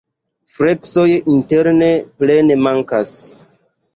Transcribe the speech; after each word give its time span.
Freskoj 0.53 1.03
interne 1.33 1.91
plene 2.23 2.57
mankas. 2.69 3.15